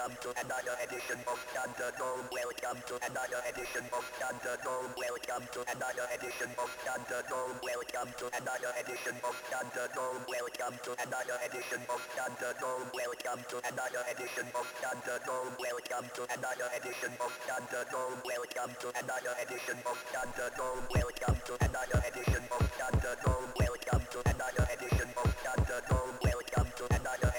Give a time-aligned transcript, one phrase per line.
[0.00, 2.24] Welcome to another edition of Standard Gold.
[2.32, 4.96] Welcome to another edition of Standard Gold.
[4.96, 7.60] Welcome to another edition of Standard Gold.
[7.60, 10.24] Welcome to another edition of Standard Gold.
[10.24, 12.88] Welcome to another edition of Standard Gold.
[12.96, 15.52] Welcome to another edition of Standard Gold.
[15.60, 18.16] Welcome to another edition of Standard Gold.
[18.24, 20.80] Welcome to another edition of Standard Gold.
[20.96, 23.52] Welcome to another edition of Standard Gold.
[23.52, 26.14] Welcome to another edition of Standard Gold.
[26.24, 27.29] Welcome to another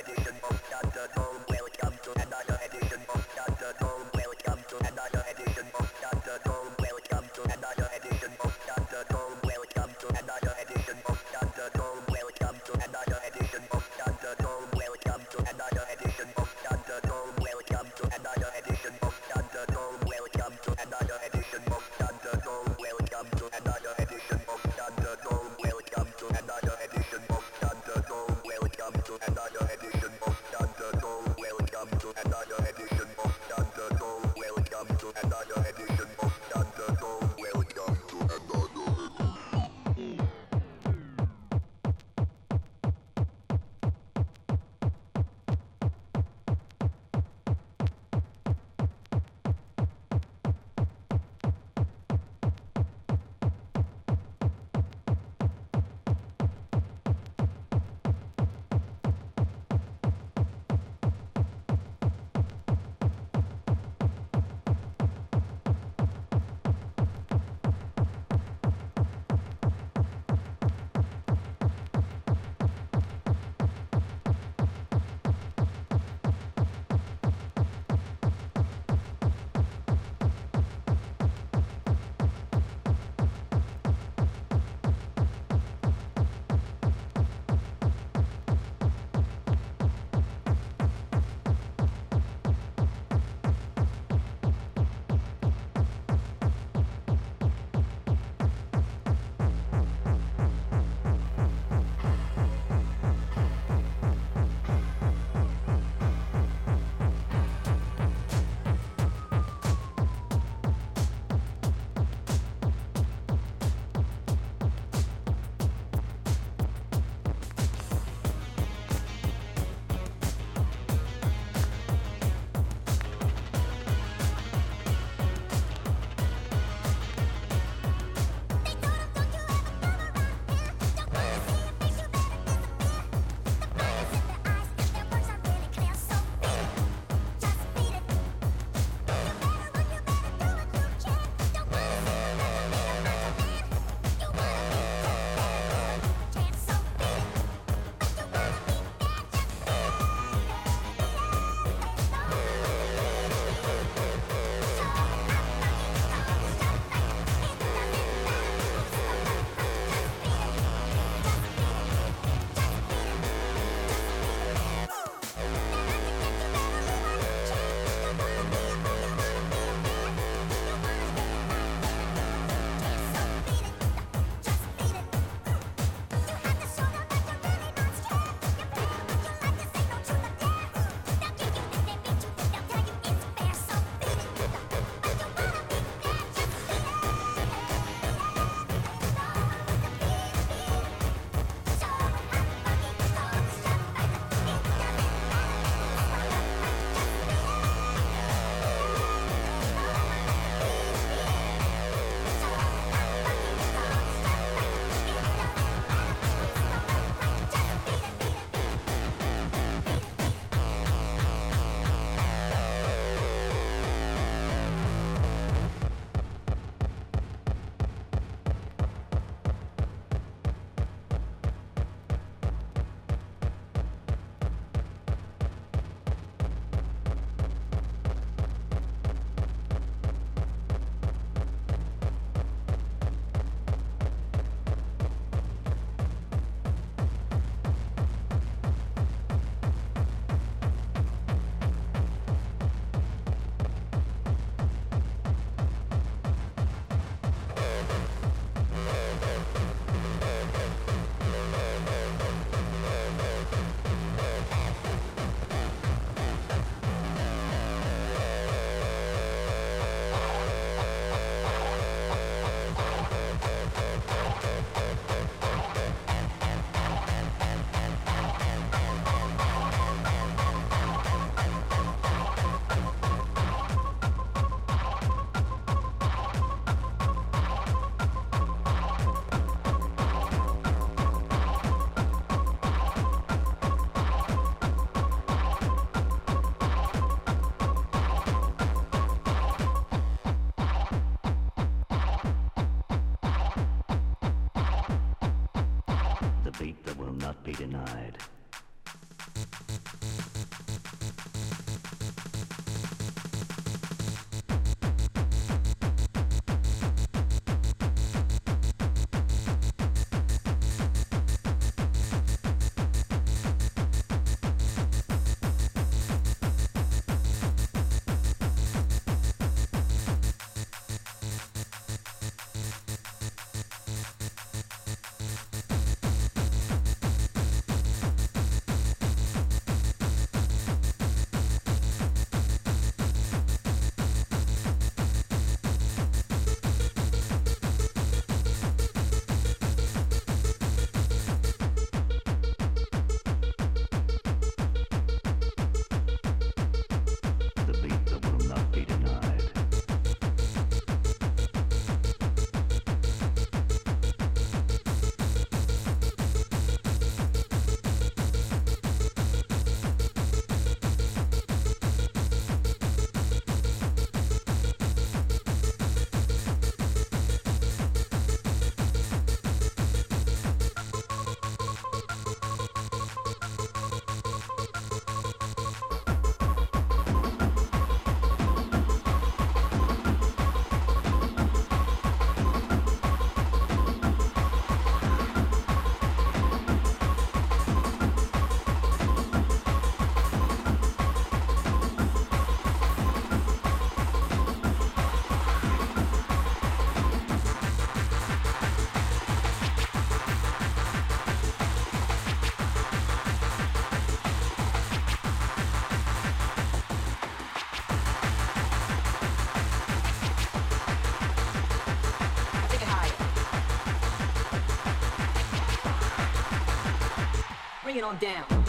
[418.20, 418.61] down.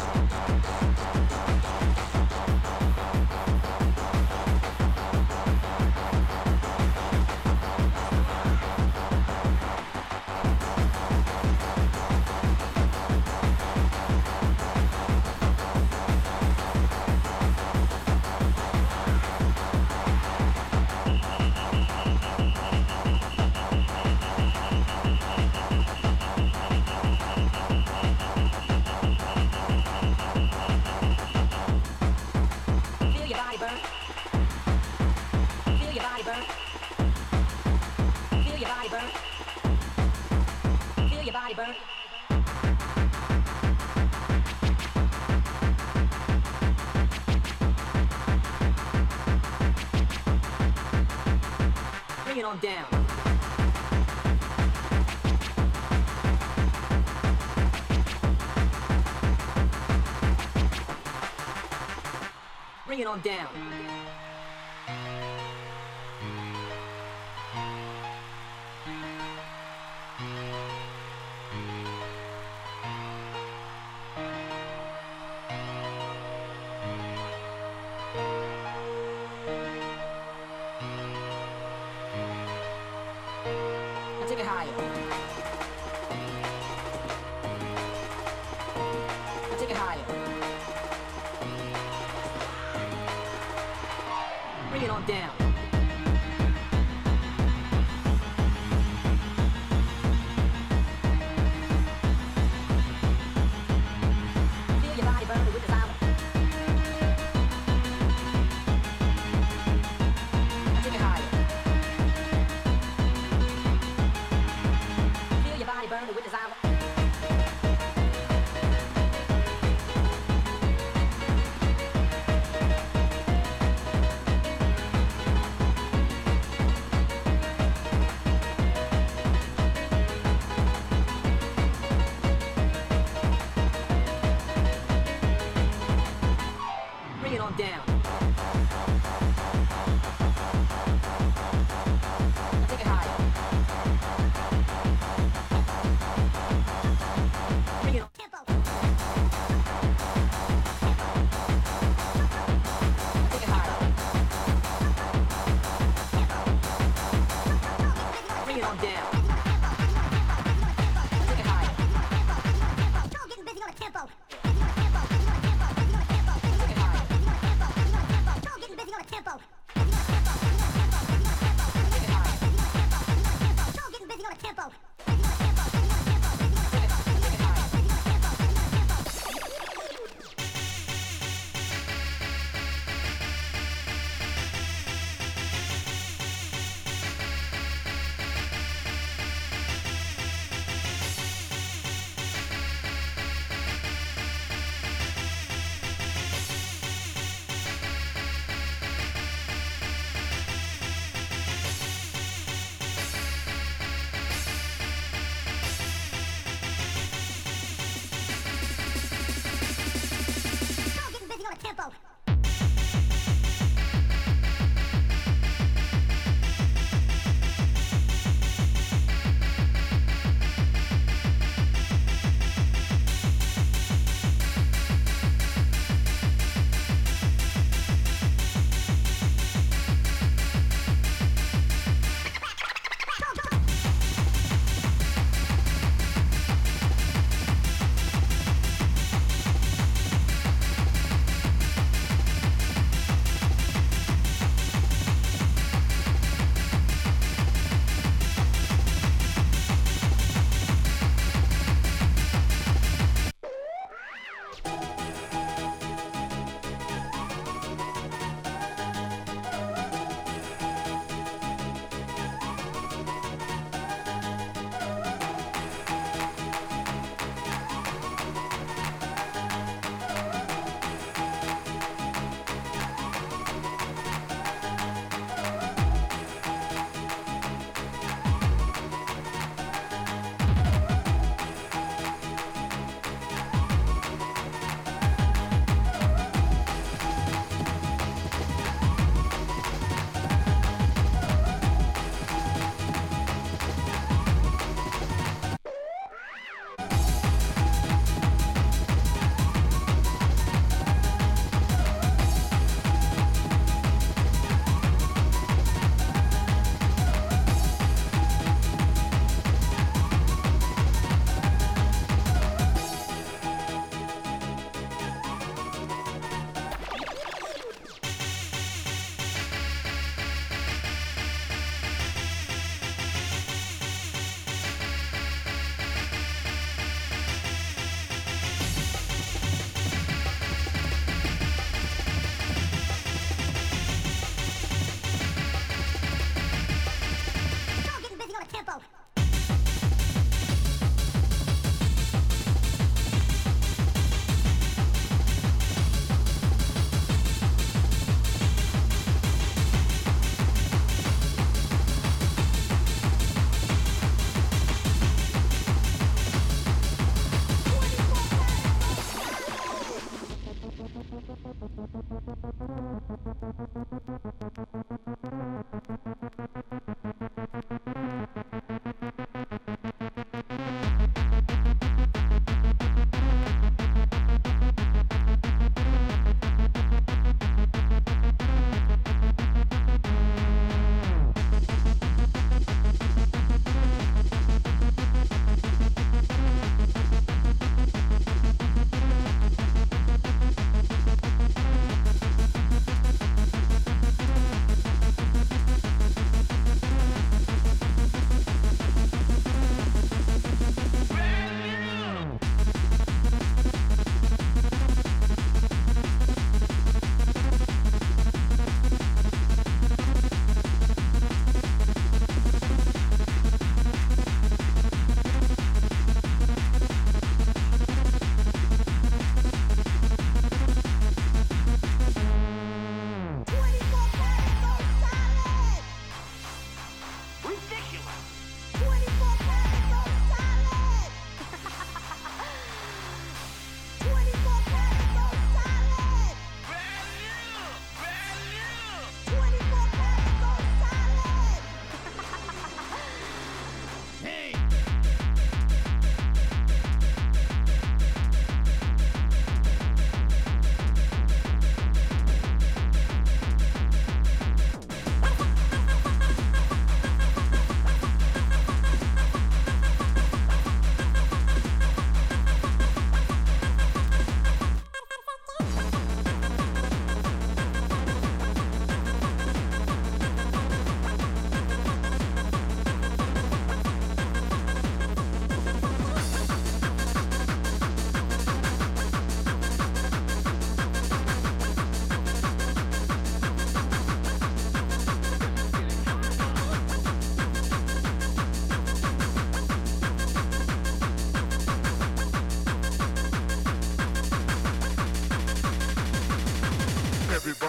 [52.63, 52.87] down.
[62.87, 63.49] Bring it on down.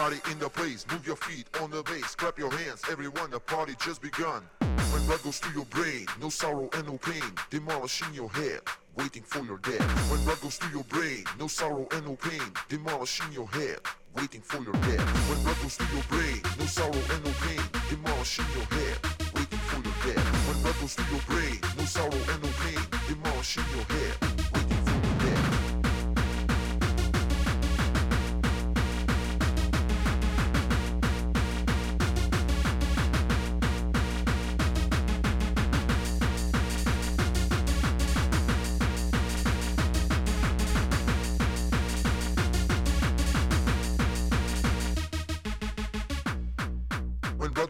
[0.03, 3.39] Everybody in the place, move your feet on the bass, clap your hands, everyone, the
[3.39, 4.43] party just begun.
[4.59, 8.59] When blood goes through your brain, no sorrow and no pain, demolishing your head,
[8.97, 9.79] waiting for your death.
[10.11, 13.79] When blood goes through your brain, no sorrow and no pain, demolishing your head,
[14.13, 15.07] waiting for your death.
[15.29, 18.97] When blood goes through your brain, no sorrow and no pain, demolishing your head,
[19.33, 20.49] waiting for your death.
[20.49, 24.32] When blood goes through your brain, no sorrow and no pain, demolishing your head,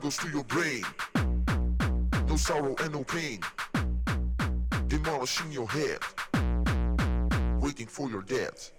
[0.04, 0.84] goes through your brain.
[2.28, 3.40] No sorrow and no pain.
[4.88, 6.00] Demolishing your head.
[7.62, 8.74] Waiting for your death.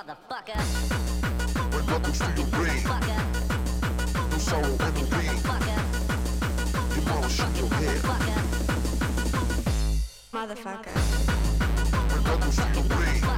[0.00, 0.56] Motherfucker.
[1.72, 2.82] When blood goes through your brain.
[4.30, 5.36] No sorrow and no pain.
[5.46, 5.80] Fucker.
[6.94, 7.98] Demolishing your head.
[10.32, 10.96] Motherfucker.
[12.12, 13.29] When blood goes through your brain.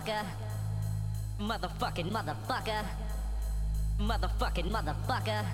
[0.00, 0.24] Motherfucker.
[1.38, 2.84] Motherfucking motherfucker.
[3.98, 5.44] Motherfucking motherfucker.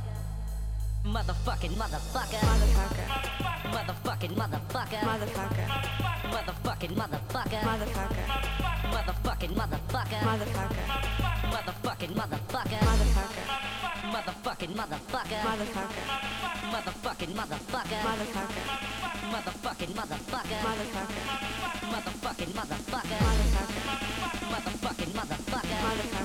[1.04, 2.40] Motherfucking motherfucker.
[2.46, 3.06] Motherfucker.
[3.74, 5.02] Motherfucking motherfucker.
[5.02, 5.66] Motherfucker.
[6.30, 7.62] Motherfucking motherfucker.
[7.66, 8.18] Motherfucker.
[8.92, 10.20] Motherfucking motherfucker.
[10.26, 10.85] Motherfucker.
[11.52, 12.80] Motherfucking motherfucker.
[12.87, 13.46] Motherfucker.
[14.12, 15.40] Motherfucking motherfucker.
[15.46, 16.04] Motherfucker.
[16.72, 18.00] Motherfucking motherfucker.
[18.06, 18.64] Motherfucker.
[19.32, 20.61] Motherfucking motherfucker.
[20.66, 21.46] Motherfucker.
[21.92, 23.18] Motherfucking motherfucker.
[23.20, 23.65] Motherfucker.
[24.56, 25.80] Motherfucking motherfucker.
[25.84, 26.15] Motherfucker.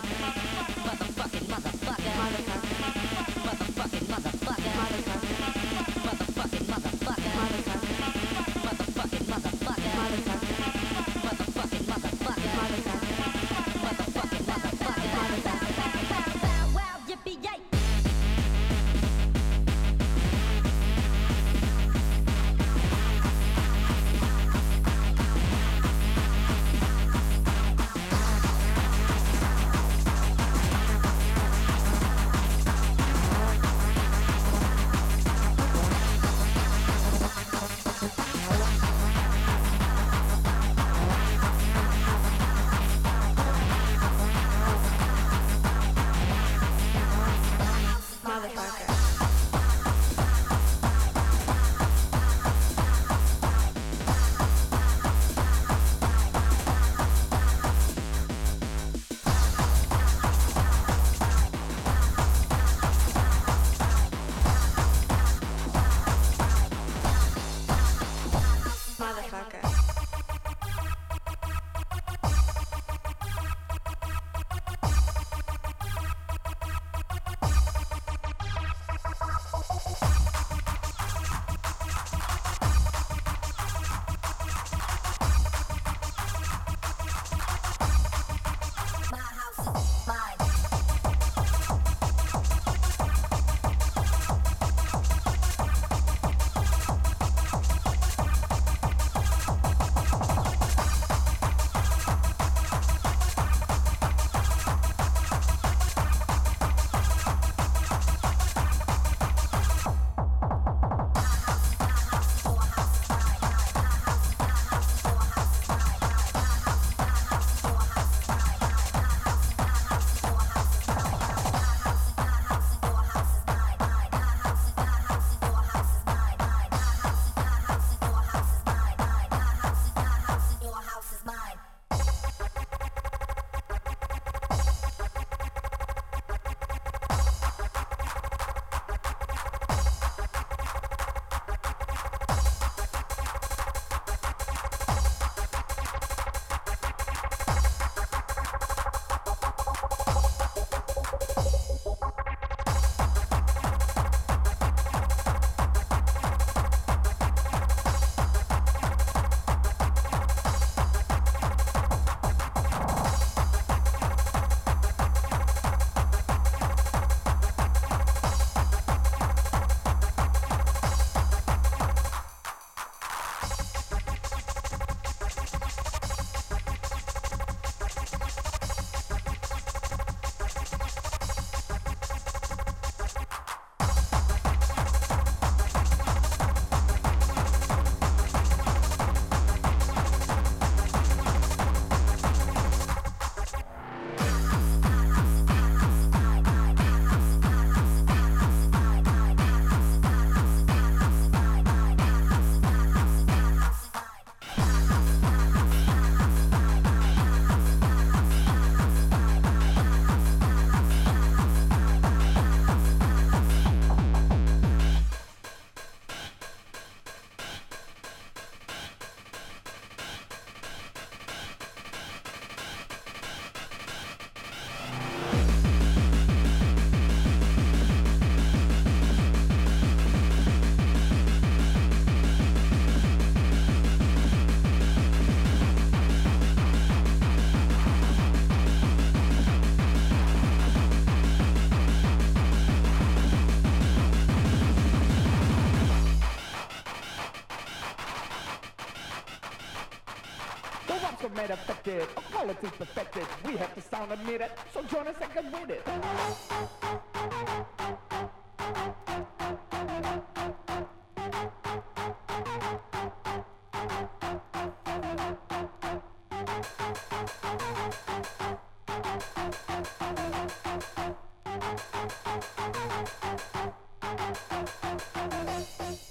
[251.32, 253.26] Are made effective, quality perfected.
[253.46, 255.88] We have the sound admitted, so join us and get with it.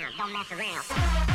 [0.00, 1.33] down, don't mess around.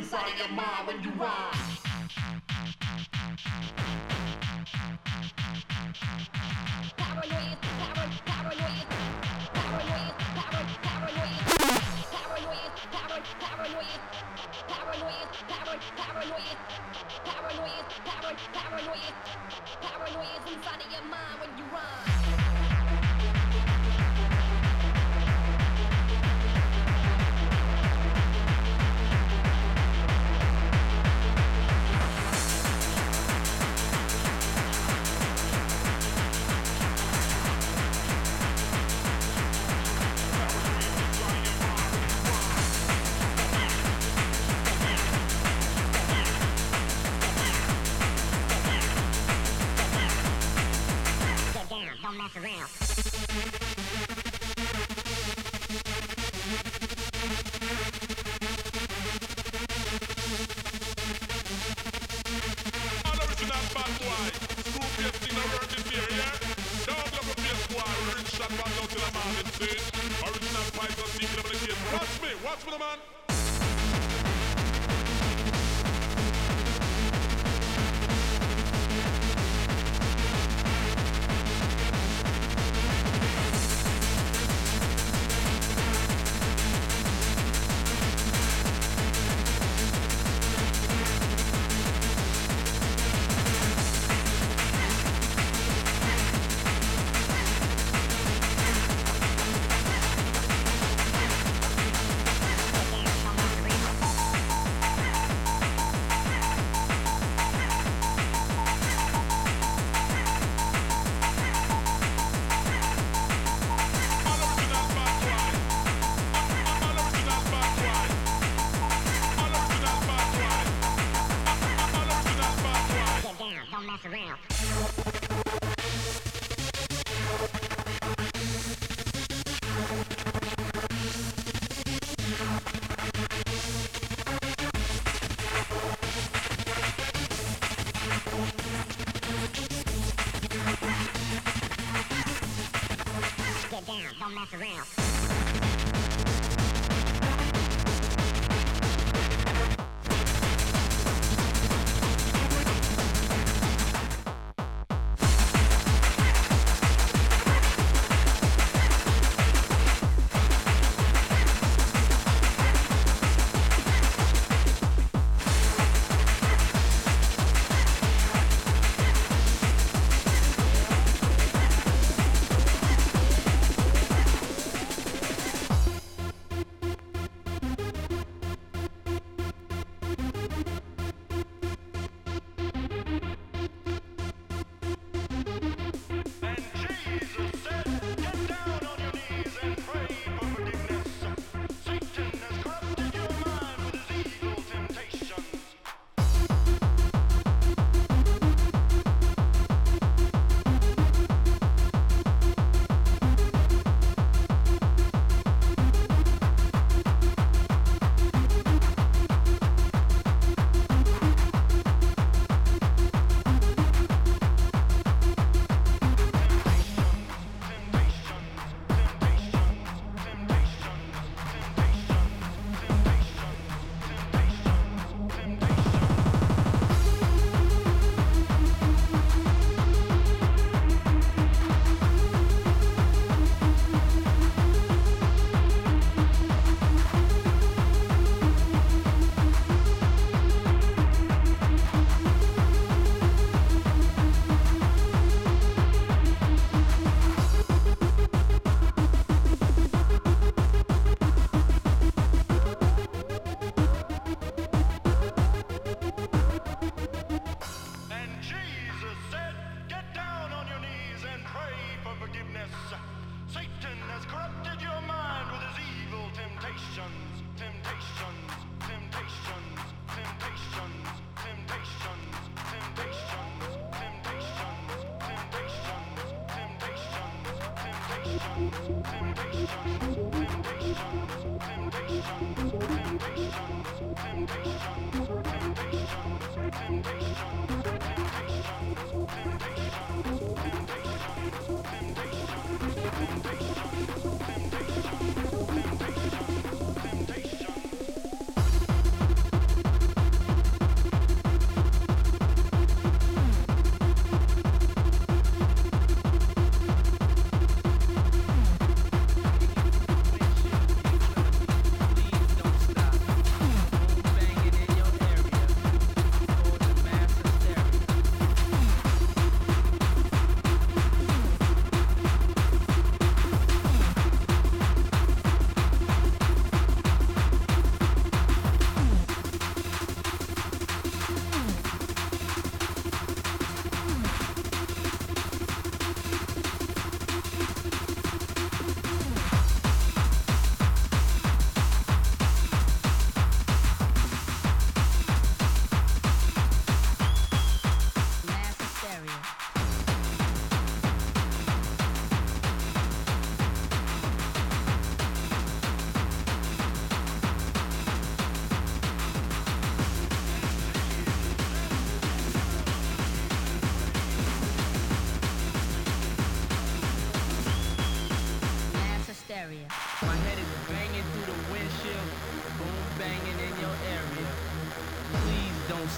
[0.00, 1.52] who's of your mind when you rhyme.
[6.96, 8.86] Paranoid, paranoid, paranoid,
[9.54, 11.42] paranoid, paranoid, paranoid,
[12.12, 14.00] paranoid, paranoid,
[14.70, 15.20] paranoid,
[15.90, 16.56] paranoid,
[17.10, 19.14] paranoid, paranoid, paranoid,
[19.82, 22.09] paranoid, inside of your mind when you run.
[52.20, 52.79] mess around.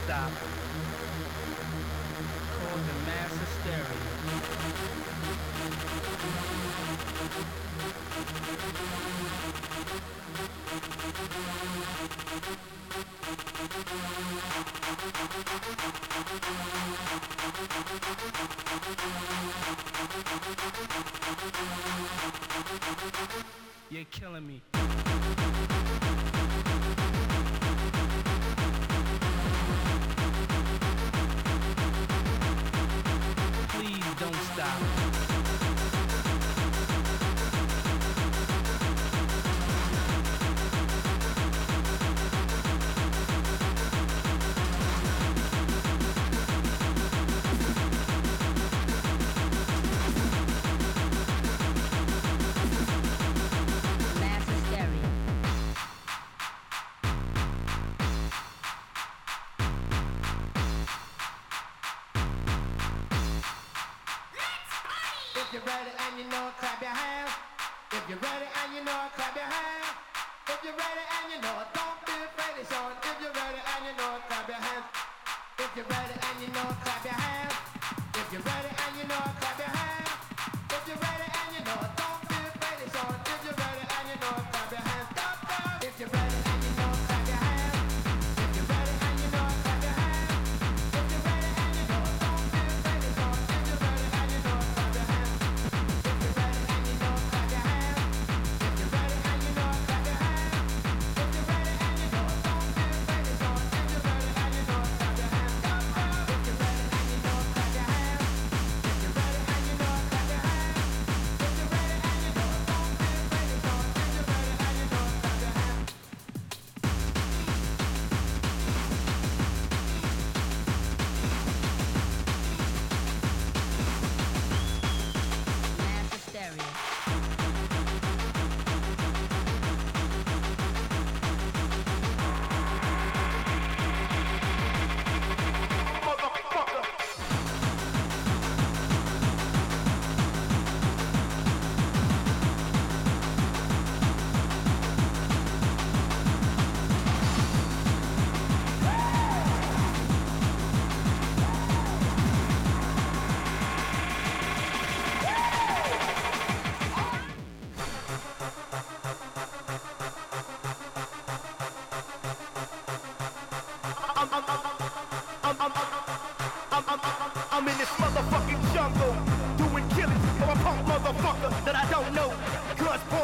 [0.04, 0.32] stop
[2.58, 3.86] causing mass hysteria.
[11.94, 12.11] Thank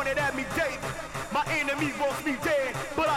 [0.09, 0.79] pointed at me dead,
[1.33, 3.08] My enemy wants me dead, but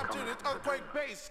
[0.00, 1.30] Drop to earthquake bass.